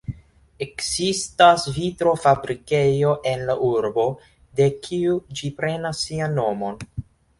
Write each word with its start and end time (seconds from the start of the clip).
Ekzistas 0.65 1.65
vitro-fabrikejo 1.75 3.11
en 3.33 3.43
la 3.51 3.57
urbo, 3.67 4.07
de 4.61 4.67
kiu 4.89 5.23
ĝi 5.41 5.53
prenas 5.61 6.01
sian 6.07 6.35
nomon. 6.41 6.83